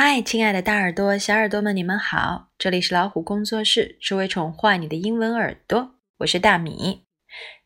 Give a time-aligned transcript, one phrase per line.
[0.00, 2.50] 嗨，亲爱的大耳朵、小耳朵们，你们好！
[2.56, 5.96] 这里是老虎工作室，只为宠坏你的英文耳朵。
[6.18, 7.02] 我是大米。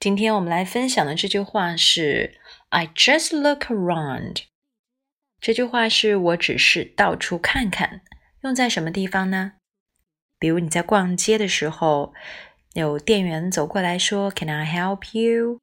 [0.01, 2.41] 今天我们来分享的这句话是
[2.71, 4.45] "I just look around"。
[5.43, 8.01] 这句话是我只是到处看看，
[8.41, 9.53] 用在什么地方呢？
[10.39, 12.15] 比如你在逛街的时候，
[12.73, 15.61] 有店员走过来说 "Can I help you？"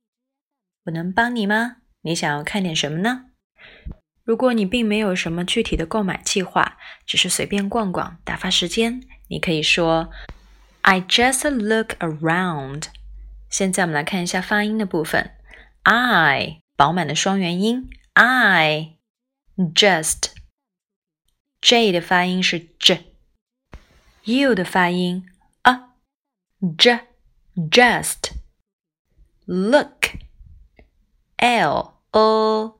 [0.85, 1.77] 我能帮你吗？
[2.01, 3.31] 你想要看点什么呢？
[4.29, 10.11] 如果你并没有什么具体的购买计划，只是随便逛逛打发时间，你可以说
[10.81, 12.89] "I just look around"。
[13.49, 15.31] 现在我们来看一下发音的部分
[15.81, 18.97] ，I 饱满的双元音，I
[19.57, 20.33] just
[21.59, 25.25] J 的发音是 j，U 的发音
[25.63, 25.89] a
[26.77, 26.99] j
[27.55, 28.33] just
[29.47, 30.11] look
[31.37, 32.78] L o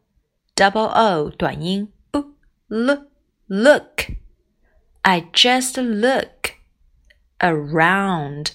[0.59, 2.35] double o 短音 u
[2.69, 3.09] l
[3.47, 4.07] look
[5.03, 6.53] I just look
[7.39, 8.53] around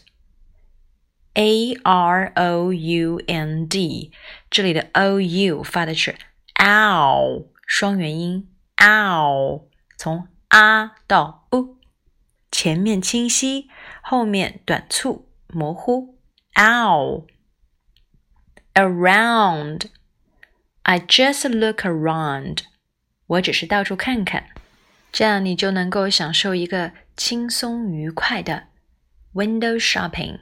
[1.34, 4.12] a r o u n d
[4.50, 6.16] 这里的 o u 发的是
[6.56, 9.64] ow 双元音 ow
[9.98, 11.78] 从 a 到 u
[12.52, 13.70] 前面清晰，
[14.02, 16.18] 后面短促模糊
[16.56, 17.26] ow
[18.74, 19.90] around
[20.85, 22.59] I just look around，
[23.27, 24.45] 我只是到处看看，
[25.11, 28.65] 这样你就能够享受一个轻松愉快的
[29.33, 30.41] window shopping。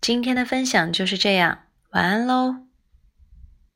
[0.00, 2.56] 今天的分享就是这样，晚安喽。